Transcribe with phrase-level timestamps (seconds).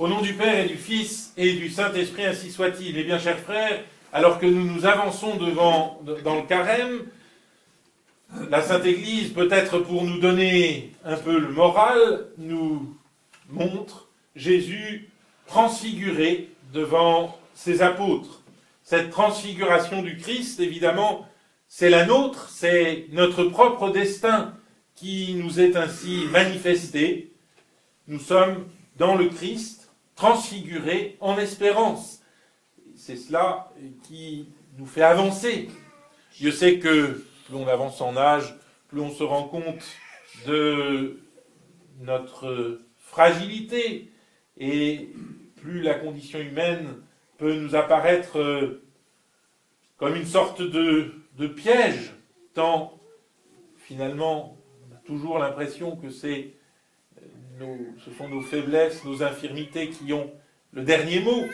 [0.00, 2.96] Au nom du Père et du Fils et du Saint-Esprit, ainsi soit-il.
[2.96, 3.84] Eh bien, chers frères,
[4.14, 7.02] alors que nous nous avançons devant, dans le carême,
[8.48, 12.96] la Sainte Église, peut-être pour nous donner un peu le moral, nous
[13.50, 15.10] montre Jésus
[15.46, 18.40] transfiguré devant ses apôtres.
[18.82, 21.28] Cette transfiguration du Christ, évidemment,
[21.68, 24.54] c'est la nôtre, c'est notre propre destin
[24.94, 27.32] qui nous est ainsi manifesté.
[28.08, 28.64] Nous sommes
[28.96, 29.79] dans le Christ,
[30.20, 32.22] transfigurés en espérance.
[32.94, 35.68] C'est cela qui nous fait avancer.
[36.38, 38.54] Je sais que plus on avance en âge,
[38.88, 39.82] plus on se rend compte
[40.46, 41.20] de
[42.00, 44.12] notre fragilité
[44.58, 45.08] et
[45.56, 46.96] plus la condition humaine
[47.38, 48.82] peut nous apparaître euh,
[49.96, 51.14] comme une sorte de,
[51.56, 52.12] piège,
[52.52, 53.00] tant
[53.78, 56.52] finalement on a toujours l'impression que c'est
[58.04, 60.30] ce sont nos faiblesses, nos infirmités qui ont
[60.72, 61.44] le dernier mot.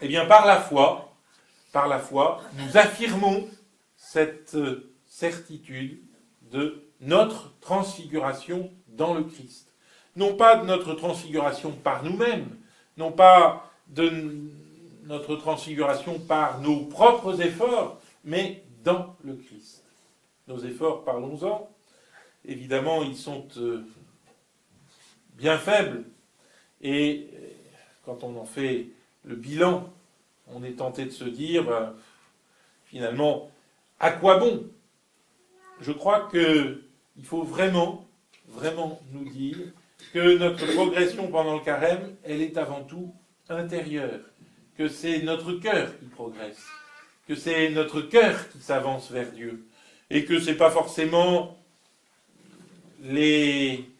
[0.00, 1.14] Eh bien, par la foi,
[1.72, 3.48] par la foi, nous affirmons
[3.96, 6.00] cette euh, certitude
[6.50, 9.72] de notre transfiguration dans le Christ.
[10.16, 12.48] Non pas de notre transfiguration par nous-mêmes,
[12.96, 14.12] non pas de
[15.04, 19.84] notre transfiguration par nos propres efforts, mais dans le Christ.
[20.48, 21.70] Nos efforts, parlons-en.
[22.44, 23.86] Évidemment, ils sont euh,
[25.42, 26.04] bien faibles.
[26.80, 27.26] Et
[28.06, 28.86] quand on en fait
[29.24, 29.92] le bilan,
[30.46, 31.94] on est tenté de se dire, ben,
[32.86, 33.50] finalement,
[33.98, 34.64] à quoi bon?
[35.80, 38.06] Je crois qu'il faut vraiment,
[38.48, 39.58] vraiment nous dire
[40.12, 43.12] que notre progression pendant le carême, elle est avant tout
[43.48, 44.20] intérieure,
[44.78, 46.64] que c'est notre cœur qui progresse,
[47.26, 49.66] que c'est notre cœur qui s'avance vers Dieu,
[50.08, 51.58] et que ce n'est pas forcément
[53.02, 53.91] les,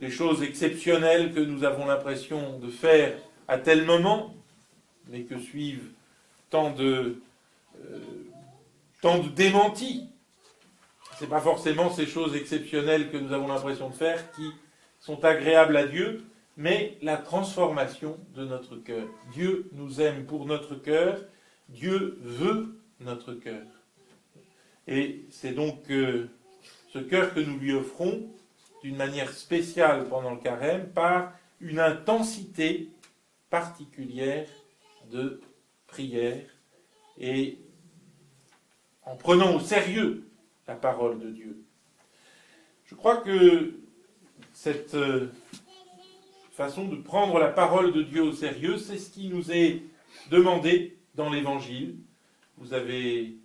[0.00, 3.16] les choses exceptionnelles que nous avons l'impression de faire
[3.48, 4.34] à tel moment,
[5.08, 5.90] mais que suivent
[6.48, 7.20] tant de,
[7.78, 7.98] euh,
[9.02, 10.08] tant de démentis.
[11.18, 14.50] Ce n'est pas forcément ces choses exceptionnelles que nous avons l'impression de faire qui
[15.00, 16.24] sont agréables à Dieu,
[16.56, 19.06] mais la transformation de notre cœur.
[19.32, 21.20] Dieu nous aime pour notre cœur,
[21.68, 23.66] Dieu veut notre cœur.
[24.88, 26.28] Et c'est donc euh,
[26.92, 28.28] ce cœur que nous lui offrons
[28.82, 32.88] d'une manière spéciale pendant le carême par une intensité
[33.50, 34.48] particulière
[35.10, 35.40] de
[35.86, 36.42] prière
[37.18, 37.58] et
[39.02, 40.28] en prenant au sérieux
[40.66, 41.64] la parole de Dieu.
[42.86, 43.74] Je crois que
[44.52, 45.28] cette euh,
[46.52, 49.82] façon de prendre la parole de Dieu au sérieux, c'est ce qui nous est
[50.30, 51.96] demandé dans l'Évangile.
[52.56, 53.36] Vous avez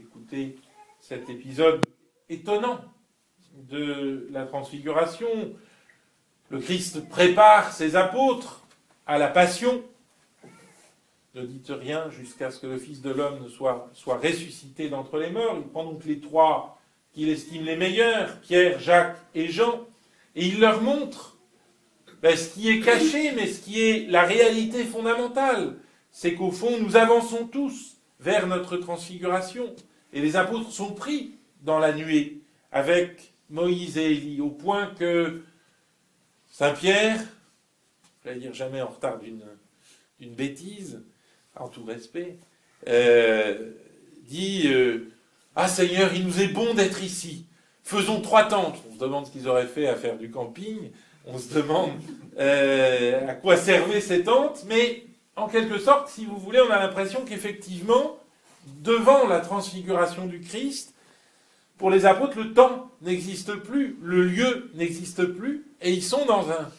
[0.00, 0.56] écouté
[1.00, 1.84] cet épisode
[2.28, 2.80] étonnant
[3.54, 5.28] de la transfiguration.
[6.50, 8.66] Le Christ prépare ses apôtres
[9.06, 9.82] à la passion.
[11.34, 15.30] Ne dites rien jusqu'à ce que le Fils de l'homme soit, soit ressuscité d'entre les
[15.30, 15.56] morts.
[15.56, 16.78] Il prend donc les trois
[17.12, 19.86] qu'il estime les meilleurs, Pierre, Jacques et Jean,
[20.34, 21.36] et il leur montre
[22.22, 25.76] ben, ce qui est caché, mais ce qui est la réalité fondamentale.
[26.10, 29.74] C'est qu'au fond, nous avançons tous vers notre transfiguration.
[30.12, 32.40] Et les apôtres sont pris dans la nuée
[32.72, 35.42] avec Moïse et Élie, au point que
[36.50, 37.20] Saint Pierre,
[38.24, 41.02] je vais dire jamais en retard d'une bêtise,
[41.56, 42.38] en tout respect,
[42.88, 43.70] euh,
[44.22, 45.10] dit euh,
[45.54, 47.46] Ah Seigneur, il nous est bon d'être ici.
[47.82, 48.78] Faisons trois tentes.
[48.90, 50.90] On se demande ce qu'ils auraient fait à faire du camping.
[51.26, 51.90] On se demande
[52.38, 54.64] euh, à quoi servaient ces tentes.
[54.66, 55.04] Mais
[55.36, 58.18] en quelque sorte, si vous voulez, on a l'impression qu'effectivement,
[58.66, 60.93] devant la transfiguration du Christ,
[61.78, 66.50] pour les apôtres, le temps n'existe plus, le lieu n'existe plus, et ils sont dans
[66.50, 66.70] un,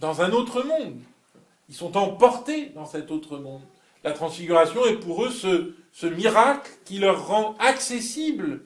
[0.00, 0.98] dans un autre monde.
[1.68, 3.62] Ils sont emportés dans cet autre monde.
[4.02, 8.62] La transfiguration est pour eux ce, miracle qui leur rend accessible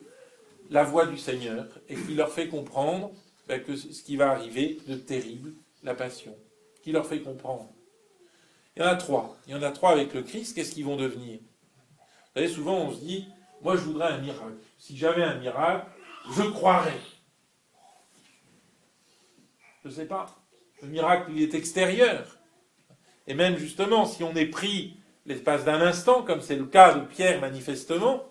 [0.71, 3.11] la voix du Seigneur et qui leur fait comprendre
[3.49, 6.35] ben, que ce qui va arriver de terrible, la passion,
[6.82, 7.69] qui leur fait comprendre.
[8.76, 9.37] Il y en a trois.
[9.47, 10.55] Il y en a trois avec le Christ.
[10.55, 11.38] Qu'est-ce qu'ils vont devenir?
[11.38, 13.26] Vous savez, souvent on se dit,
[13.62, 14.55] moi je voudrais un miracle.
[14.79, 15.87] Si j'avais un miracle,
[16.37, 17.01] je croirais.
[19.83, 20.27] Je ne sais pas.
[20.83, 22.27] Le miracle, il est extérieur.
[23.27, 24.97] Et même justement, si on est pris
[25.27, 28.25] l'espace d'un instant, comme c'est le cas de Pierre manifestement,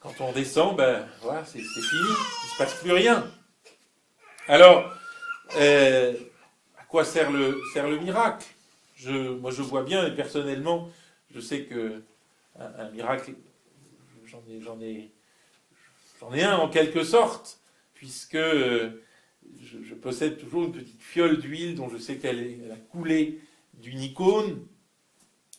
[0.00, 3.24] quand on descend, ben voilà, c'est fini, il ne se passe plus rien.
[4.48, 4.92] Alors,
[5.56, 6.12] euh,
[6.78, 8.46] à quoi sert le, sert le miracle?
[9.06, 10.90] Moi, je vois bien, et personnellement,
[11.34, 12.02] je sais que
[12.58, 13.34] un, miracle,
[14.34, 15.10] j'en ai,
[16.20, 17.60] j'en ai, un en quelque sorte,
[17.94, 19.02] puisque euh,
[19.62, 23.40] je, possède toujours une petite fiole d'huile dont je sais qu'elle a coulé
[23.74, 24.66] d'une icône.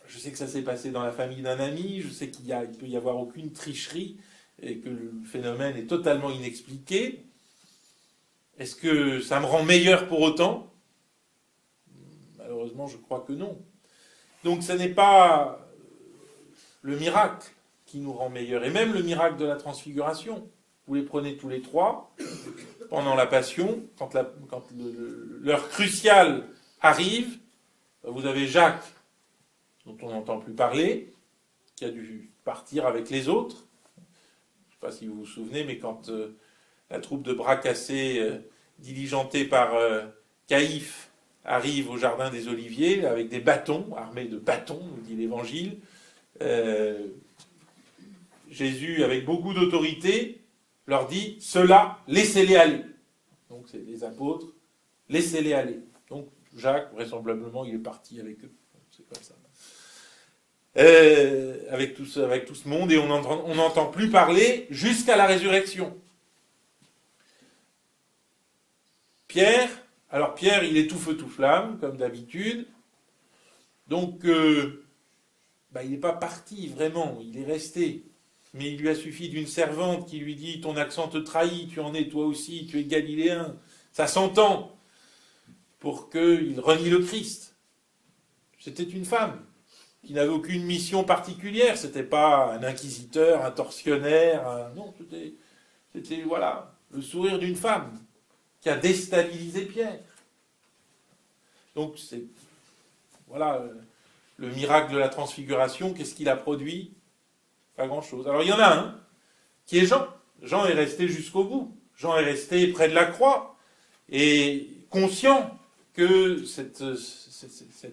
[0.07, 2.01] Je sais que ça s'est passé dans la famille d'un ami.
[2.01, 4.18] Je sais qu'il ne peut y avoir aucune tricherie
[4.62, 7.25] et que le phénomène est totalement inexpliqué.
[8.57, 10.71] Est-ce que ça me rend meilleur pour autant?
[12.38, 13.57] Malheureusement, je crois que non.
[14.44, 15.68] Donc ce n'est pas
[16.83, 17.55] le miracle
[18.00, 18.63] nous rend meilleur.
[18.63, 20.47] Et même le miracle de la transfiguration,
[20.88, 22.13] vous les prenez tous les trois,
[22.89, 24.13] pendant la passion, quand
[25.42, 26.47] l'heure cruciale
[26.81, 27.39] arrive,
[28.03, 28.83] vous avez Jacques,
[29.86, 31.13] dont on n'entend plus parler,
[31.75, 33.68] qui a dû partir avec les autres.
[33.97, 36.36] Je ne sais pas si vous vous souvenez, mais quand euh,
[36.89, 38.38] la troupe de bras cassés, euh,
[38.80, 40.06] diligentée par euh,
[40.47, 41.09] Caïphe,
[41.44, 45.77] arrive au jardin des Oliviers avec des bâtons, armés de bâtons, nous dit l'Évangile,
[48.56, 50.42] Jésus, avec beaucoup d'autorité,
[50.88, 52.81] leur dit Cela, laissez-les aller.
[53.50, 54.48] Donc c'est les apôtres,
[55.10, 55.80] laissez-les aller.
[56.10, 58.52] Donc Jacques, vraisemblablement, il est parti avec eux.
[58.90, 59.36] C'est comme ça.
[60.78, 65.98] Euh, avec, tout ce, monde, et on n'entend plus parler jusqu'à la résurrection.
[69.28, 69.69] Pierre,
[70.10, 72.68] alors Pierre, il est tout feu, tout flamme, comme d'habitude.
[73.88, 74.86] Donc, euh,
[75.72, 78.04] bah, il n'est pas parti vraiment, il est resté
[78.56, 81.81] mais il lui a suffi d'une servante qui lui dit Ton accent te trahit, tu
[81.81, 83.56] en es toi aussi, tu es galiléen.
[83.92, 84.78] Ça s'entend
[85.80, 87.57] pour qu'il renie le Christ.
[88.60, 89.46] C'était une femme
[90.04, 91.78] qui n'avait aucune mission particulière.
[91.78, 94.72] C'était pas un inquisiteur, un tortionnaire.
[94.74, 95.34] Non, c'était,
[95.94, 98.00] c'était voilà, le sourire d'une femme
[98.62, 100.00] qui a déstabilisé Pierre.
[101.75, 102.24] Donc c'est
[103.28, 103.66] voilà
[104.38, 105.94] le miracle de la transfiguration.
[105.94, 106.94] Qu'est-ce qu'il a produit?
[107.75, 108.27] Pas grand-chose.
[108.27, 109.00] Alors il y en a un
[109.66, 110.07] qui est Jean.
[110.42, 111.75] Jean est resté jusqu'au bout.
[111.98, 113.56] Jean est resté près de la croix
[114.10, 115.57] et conscient
[115.94, 116.81] que cette,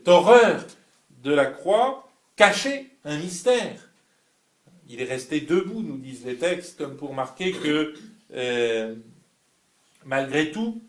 [0.09, 0.65] horreur
[1.23, 3.91] de la croix cachait un mystère.
[4.89, 7.95] Il est resté debout, nous disent les textes, comme pour marquer que
[8.35, 8.95] euh,
[10.05, 10.83] malgré tout,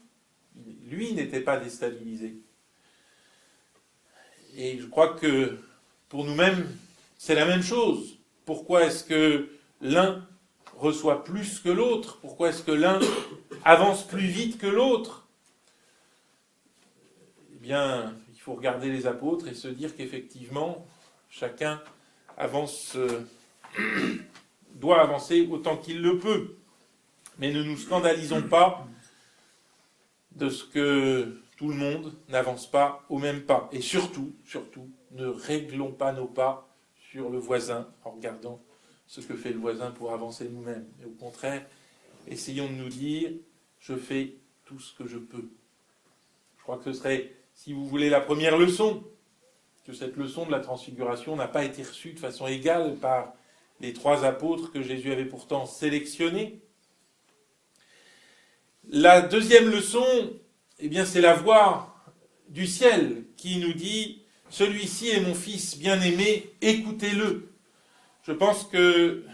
[0.90, 2.36] lui n'était pas déstabilisé.
[4.56, 5.58] Et je crois que
[6.10, 6.68] pour nous-mêmes,
[7.18, 8.18] c'est la même chose.
[8.46, 9.50] Pourquoi est-ce que
[9.82, 10.28] l'un
[10.76, 12.20] reçoit plus que l'autre?
[12.20, 13.00] Pourquoi est-ce que l'un
[13.66, 15.28] avance plus vite que l'autre?
[17.54, 20.86] Eh bien, il faut regarder les apôtres et se dire qu'effectivement,
[21.30, 21.82] chacun
[22.40, 23.22] euh,
[24.76, 26.58] doit avancer autant qu'il le peut.
[27.40, 28.86] Mais ne nous scandalisons pas
[30.36, 33.70] de ce que tout le monde n'avance pas au même pas.
[33.72, 36.73] Et surtout, surtout, ne réglons pas nos pas
[37.14, 38.60] sur le voisin en regardant
[39.06, 40.88] ce que fait le voisin pour avancer nous-mêmes.
[41.00, 41.64] Et au contraire,
[42.28, 43.30] essayons de nous dire,
[43.80, 45.48] je fais tout ce que je peux.
[46.58, 49.04] Je crois que ce serait, si vous voulez, la première leçon,
[49.86, 53.36] que cette leçon de la transfiguration n'a pas été reçue de façon égale par
[53.80, 56.62] les trois apôtres que Jésus avait pourtant sélectionnés.
[58.90, 60.34] La deuxième leçon,
[60.80, 61.96] eh bien, c'est la voix
[62.50, 64.23] du ciel qui nous dit
[64.54, 67.52] celui-ci est mon fils bien-aimé, écoutez-le.
[68.22, 69.26] Je pense que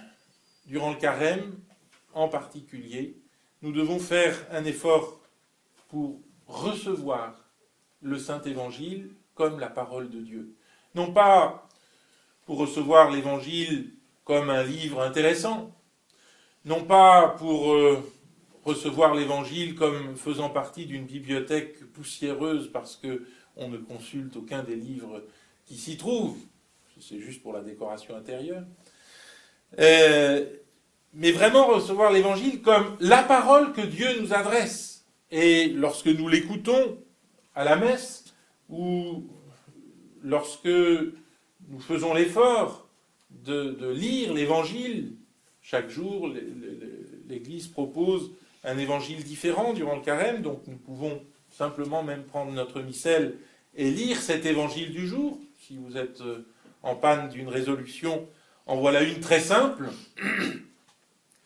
[0.65, 1.59] durant le carême,
[2.13, 3.17] en particulier,
[3.61, 5.19] nous devons faire un effort
[5.89, 7.35] pour recevoir
[8.01, 10.55] le Saint Évangile comme la parole de Dieu.
[10.95, 11.67] Non pas
[12.45, 13.91] pour recevoir l'Évangile
[14.23, 15.75] comme un livre intéressant,
[16.63, 18.01] non pas pour euh,
[18.63, 23.25] recevoir l'Évangile comme faisant partie d'une bibliothèque poussiéreuse parce que
[23.59, 25.23] on ne consulte aucun des livres
[25.65, 26.39] qui s'y trouvent.
[26.99, 28.63] C'est juste pour la décoration intérieure.
[29.79, 30.45] Euh,
[31.13, 35.05] mais vraiment recevoir l'évangile comme la parole que Dieu nous adresse.
[35.31, 36.97] Et lorsque nous l'écoutons
[37.55, 38.25] à la messe,
[38.69, 39.27] ou
[40.23, 42.89] lorsque nous faisons l'effort
[43.29, 45.15] de, de, lire l'évangile,
[45.61, 46.31] chaque jour,
[47.27, 48.31] l'Église propose
[48.63, 53.37] un évangile différent durant le carême, donc nous pouvons simplement même prendre notre missel
[53.75, 55.39] et lire cet évangile du jour.
[55.59, 56.47] Si vous êtes euh,
[56.83, 58.27] en panne d'une résolution,
[58.65, 59.89] en voilà une très simple.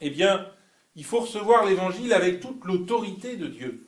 [0.01, 0.47] eh bien,
[0.95, 3.87] il faut recevoir l'évangile avec toute l'autorité de Dieu.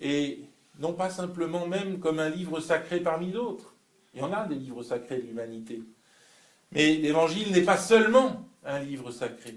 [0.00, 0.40] Et
[0.78, 3.74] non pas simplement même comme un livre sacré parmi d'autres.
[4.12, 5.82] Il y en a des livres sacrés de l'humanité.
[6.72, 9.54] Mais l'évangile n'est pas seulement un livre sacré.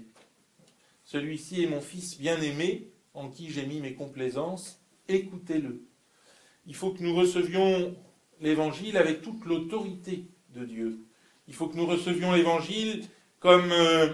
[1.04, 4.80] Celui-ci est mon fils bien-aimé, en qui j'ai mis mes complaisances.
[5.08, 5.82] Écoutez-le.
[6.66, 7.96] Il faut que nous recevions
[8.40, 11.06] l'évangile avec toute l'autorité de Dieu.
[11.46, 13.04] Il faut que nous recevions l'évangile
[13.40, 14.12] comme euh,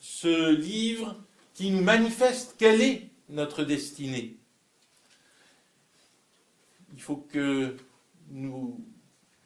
[0.00, 1.16] ce livre
[1.54, 4.40] qui nous manifeste quelle est notre destinée.
[7.00, 7.76] il faut que
[8.28, 8.78] nous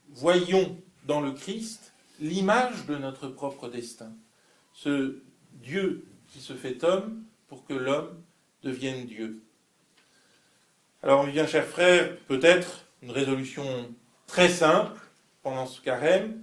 [0.08, 0.76] voyions
[1.06, 4.12] dans le Christ l'image de notre propre destin.
[4.72, 5.22] Ce
[5.52, 8.20] Dieu qui se fait homme pour que l'homme
[8.64, 9.40] devienne Dieu.
[11.04, 13.94] Alors, bien, chers frères, peut-être une résolution
[14.26, 14.98] très simple
[15.42, 16.42] pendant ce carême,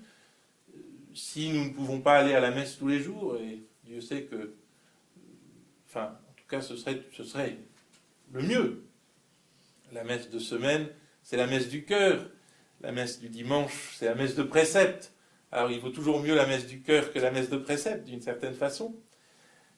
[1.15, 4.21] si nous ne pouvons pas aller à la messe tous les jours, et Dieu sait
[4.21, 4.53] que,
[5.89, 7.57] enfin, en tout cas, ce serait,
[8.31, 8.83] le mieux.
[9.93, 10.87] La messe de semaine,
[11.23, 12.29] c'est la messe du cœur.
[12.81, 15.11] La messe du dimanche, c'est la messe de précepte.
[15.51, 18.21] Alors il vaut toujours mieux la messe du cœur que la messe de précepte, d'une
[18.21, 18.95] certaine façon.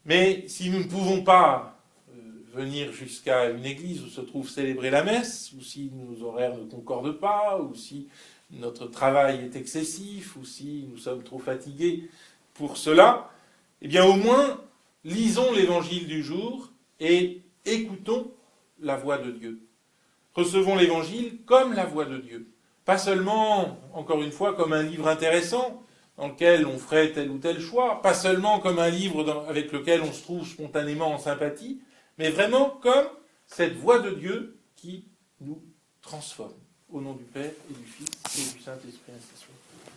[0.04, 1.83] Mais si nous ne pouvons pas
[2.54, 6.70] venir jusqu'à une église où se trouve célébrer la messe, ou si nos horaires ne
[6.70, 8.08] concordent pas, ou si
[8.52, 12.10] notre travail est excessif, ou si nous sommes trop fatigués
[12.54, 13.30] pour cela,
[13.82, 14.62] eh bien au moins
[15.04, 18.32] lisons l'évangile du jour et écoutons
[18.80, 19.60] la voix de Dieu.
[20.36, 22.48] Recevons l'évangile comme la voix de Dieu.
[22.86, 25.84] Pas seulement, encore une fois, comme un livre intéressant
[26.18, 30.02] dans lequel on ferait tel ou tel choix, pas seulement comme un livre avec lequel
[30.02, 31.80] on se trouve spontanément en sympathie,
[32.18, 33.08] mais vraiment comme
[33.48, 35.06] cette voix de Dieu qui
[35.42, 35.64] nous
[36.02, 36.54] transforme.
[36.90, 39.46] Au nom du Père et du Fils et du Saint-Esprit, ainsi.